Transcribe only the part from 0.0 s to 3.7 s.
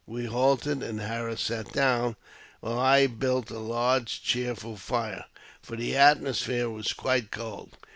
We halted, and Harris sat down, while I built a